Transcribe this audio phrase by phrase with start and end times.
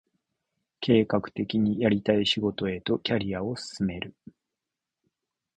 [0.79, 4.15] 計画的にやりたい仕事へとキャリアを進める